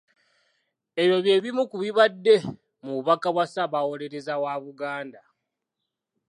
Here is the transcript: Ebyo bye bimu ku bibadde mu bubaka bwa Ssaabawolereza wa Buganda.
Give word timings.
Ebyo 1.01 1.17
bye 1.23 1.35
bimu 1.43 1.63
ku 1.71 1.75
bibadde 1.83 2.35
mu 2.83 2.91
bubaka 2.95 3.27
bwa 3.33 3.45
Ssaabawolereza 3.47 4.33
wa 4.43 4.53
Buganda. 4.63 5.21